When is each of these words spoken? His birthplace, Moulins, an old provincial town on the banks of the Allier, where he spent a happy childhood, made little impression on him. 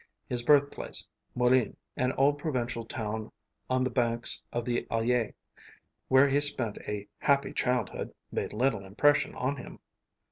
His 0.27 0.41
birthplace, 0.41 1.07
Moulins, 1.35 1.75
an 1.95 2.11
old 2.13 2.39
provincial 2.39 2.85
town 2.85 3.31
on 3.69 3.83
the 3.83 3.91
banks 3.91 4.41
of 4.51 4.65
the 4.65 4.87
Allier, 4.89 5.35
where 6.07 6.27
he 6.27 6.41
spent 6.41 6.79
a 6.87 7.07
happy 7.19 7.53
childhood, 7.53 8.11
made 8.31 8.51
little 8.51 8.83
impression 8.83 9.35
on 9.35 9.57
him. 9.57 9.77